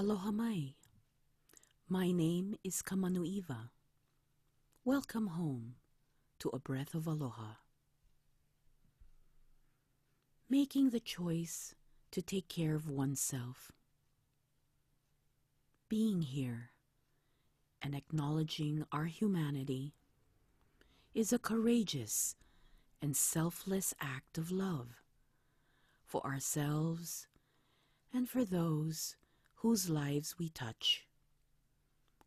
[0.00, 0.76] Aloha mai.
[1.86, 3.68] My name is Kamanuiva.
[4.82, 5.74] Welcome home
[6.38, 7.56] to a breath of aloha.
[10.48, 11.74] Making the choice
[12.12, 13.72] to take care of oneself.
[15.90, 16.70] Being here
[17.82, 19.92] and acknowledging our humanity
[21.12, 22.36] is a courageous
[23.02, 25.02] and selfless act of love
[26.02, 27.26] for ourselves
[28.14, 29.16] and for those
[29.60, 31.06] whose lives we touch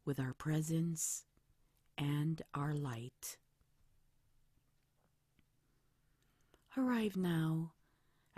[0.05, 1.24] with our presence
[1.98, 3.38] and our light.
[6.77, 7.72] Arrive now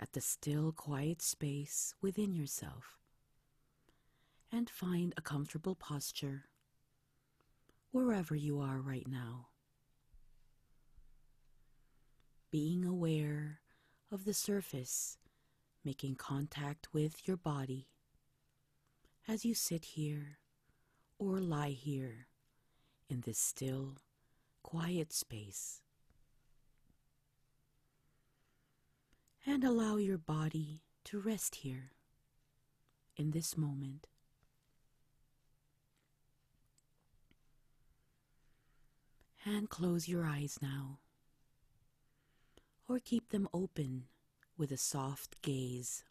[0.00, 2.96] at the still, quiet space within yourself
[4.50, 6.46] and find a comfortable posture
[7.90, 9.48] wherever you are right now.
[12.50, 13.60] Being aware
[14.10, 15.18] of the surface
[15.84, 17.88] making contact with your body
[19.28, 20.38] as you sit here
[21.18, 22.28] or lie here
[23.08, 23.96] in this still,
[24.62, 25.80] quiet space.
[29.44, 31.92] And allow your body to rest here
[33.16, 34.06] in this moment.
[39.44, 40.98] And close your eyes now,
[42.88, 44.06] or keep them open
[44.58, 46.02] with a soft gaze.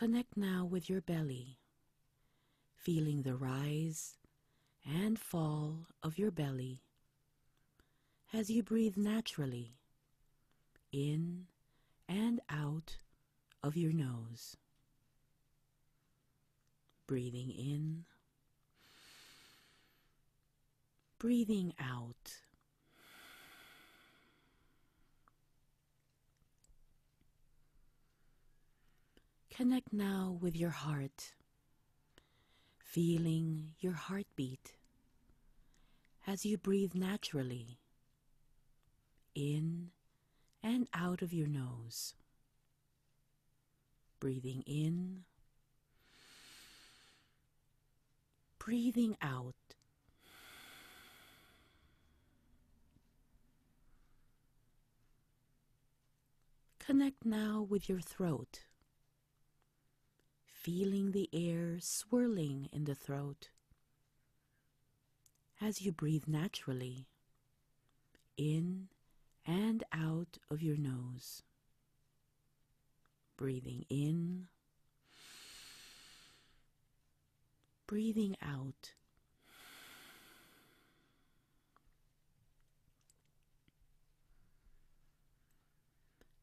[0.00, 1.58] Connect now with your belly,
[2.74, 4.14] feeling the rise
[4.82, 6.80] and fall of your belly
[8.32, 9.74] as you breathe naturally
[10.90, 11.44] in
[12.08, 12.96] and out
[13.62, 14.56] of your nose.
[17.06, 18.06] Breathing in,
[21.18, 22.40] breathing out.
[29.60, 31.34] Connect now with your heart,
[32.82, 34.72] feeling your heartbeat
[36.26, 37.78] as you breathe naturally
[39.34, 39.90] in
[40.62, 42.14] and out of your nose.
[44.18, 45.24] Breathing in,
[48.58, 49.54] breathing out.
[56.78, 58.60] Connect now with your throat
[60.60, 63.48] feeling the air swirling in the throat
[65.58, 67.06] as you breathe naturally
[68.36, 68.88] in
[69.46, 71.42] and out of your nose.
[73.38, 74.48] Breathing in,
[77.86, 78.92] breathing out.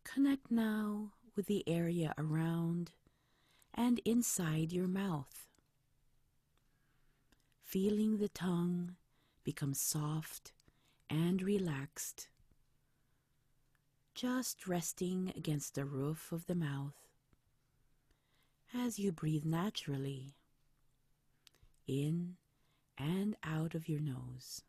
[0.04, 2.94] Connect now with the area around
[3.78, 5.48] and inside your mouth.
[7.64, 8.96] Feeling the tongue
[9.44, 10.52] become soft
[11.10, 12.28] and relaxed,
[14.16, 16.96] just resting against the roof of the mouth
[18.74, 20.34] as you breathe naturally
[21.88, 22.36] in
[22.98, 24.64] and out of your nose.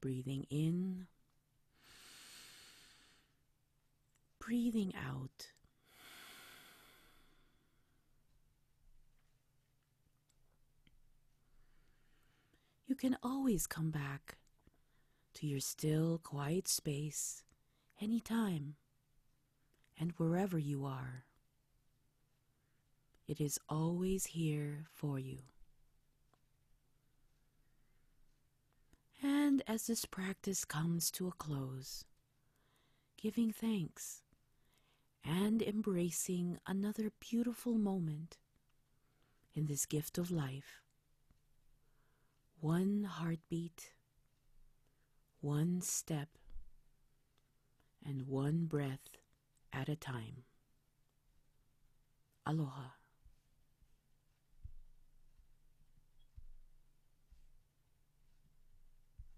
[0.00, 1.06] Breathing in,
[4.38, 5.48] breathing out.
[12.98, 14.38] Can always come back
[15.34, 17.44] to your still, quiet space
[18.00, 18.74] anytime
[19.98, 21.24] and wherever you are.
[23.28, 25.38] It is always here for you.
[29.22, 32.04] And as this practice comes to a close,
[33.16, 34.22] giving thanks
[35.24, 38.38] and embracing another beautiful moment
[39.54, 40.82] in this gift of life,
[42.60, 43.92] one heartbeat,
[45.40, 46.28] one step,
[48.04, 49.16] and one breath
[49.72, 50.44] at a time.
[52.44, 52.97] Aloha.